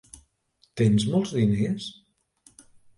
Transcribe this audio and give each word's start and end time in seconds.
Tens 0.81 1.07
molts 1.13 1.37
diners? 1.37 1.93